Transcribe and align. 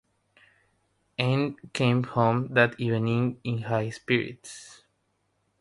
Anne 1.19 1.55
came 1.73 2.01
home 2.03 2.47
that 2.55 2.79
evening 2.79 3.39
in 3.43 3.59
high 3.59 3.91
spirits. 3.91 4.81